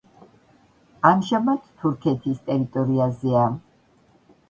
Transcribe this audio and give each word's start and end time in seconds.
ამჟამად 1.09 1.63
თურქეთის 1.83 2.43
ტერიტორიაზეა. 2.51 3.49